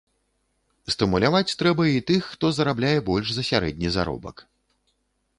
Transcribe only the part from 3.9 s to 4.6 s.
заробак.